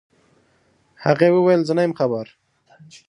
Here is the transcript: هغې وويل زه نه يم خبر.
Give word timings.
هغې 1.03 1.27
وويل 1.31 1.61
زه 1.67 1.73
نه 1.77 1.81
يم 1.85 1.93
خبر. 1.99 2.25